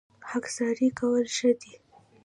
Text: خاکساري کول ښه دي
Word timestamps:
خاکساري 0.27 0.89
کول 0.99 1.25
ښه 1.35 1.49
دي 1.61 1.73